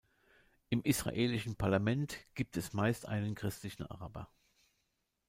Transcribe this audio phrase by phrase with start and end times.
[0.69, 4.31] Im Israelischen Parlament gibt es meist einen christlichen Araber.